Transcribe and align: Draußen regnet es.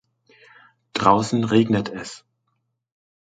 Draußen 0.93 1.43
regnet 1.43 1.89
es. 1.89 2.25